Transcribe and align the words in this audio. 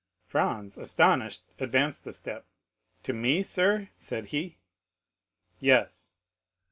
Franz, 0.25 0.79
astonished, 0.79 1.43
advanced 1.59 2.07
a 2.07 2.11
step. 2.11 2.47
"To 3.03 3.13
me, 3.13 3.43
sir?" 3.43 3.89
said 3.99 4.25
he. 4.33 4.57
"Yes." 5.59 6.15